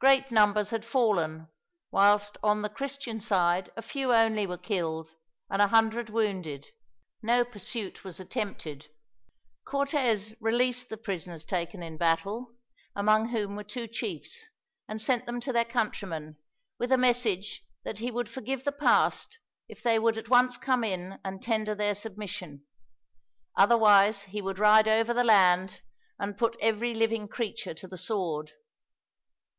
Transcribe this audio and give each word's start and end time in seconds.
Great 0.00 0.30
numbers 0.32 0.70
had 0.70 0.84
fallen, 0.84 1.46
whilst 1.92 2.36
on 2.42 2.62
the 2.62 2.68
Christian 2.68 3.20
side 3.20 3.70
a 3.76 3.80
few 3.80 4.12
only 4.12 4.44
were 4.44 4.58
killed, 4.58 5.14
and 5.48 5.62
a 5.62 5.68
hundred 5.68 6.10
wounded. 6.10 6.66
No 7.22 7.44
pursuit 7.44 8.02
was 8.02 8.18
attempted. 8.18 8.88
Cortez 9.64 10.34
released 10.40 10.88
the 10.88 10.96
prisoners 10.96 11.44
taken 11.44 11.80
in 11.80 11.96
battle, 11.96 12.50
among 12.96 13.28
whom 13.28 13.54
were 13.54 13.62
two 13.62 13.86
chiefs, 13.86 14.44
and 14.88 15.00
sent 15.00 15.26
them 15.26 15.38
to 15.40 15.52
their 15.52 15.64
countrymen, 15.64 16.38
with 16.76 16.90
a 16.90 16.98
message 16.98 17.62
that 17.84 18.00
he 18.00 18.10
would 18.10 18.28
forgive 18.28 18.64
the 18.64 18.72
past 18.72 19.38
if 19.68 19.80
they 19.80 19.96
would 19.96 20.18
at 20.18 20.28
once 20.28 20.56
come 20.56 20.82
in 20.82 21.20
and 21.24 21.40
tender 21.40 21.72
their 21.74 21.94
submission; 21.94 22.64
otherwise 23.56 24.22
he 24.24 24.42
would 24.42 24.58
ride 24.58 24.88
over 24.88 25.14
the 25.14 25.24
land, 25.24 25.82
and 26.18 26.36
put 26.36 26.56
every 26.60 26.94
living 26.94 27.28
creature 27.28 27.72
to 27.74 27.86
the 27.86 27.96
sword. 27.96 28.50